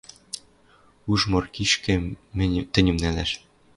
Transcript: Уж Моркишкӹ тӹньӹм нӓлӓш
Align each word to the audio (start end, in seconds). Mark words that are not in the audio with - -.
Уж 1.11 1.21
Моркишкӹ 1.31 1.95
тӹньӹм 2.73 2.97
нӓлӓш 3.01 3.31